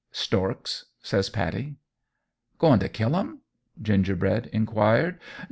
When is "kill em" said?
2.89-3.41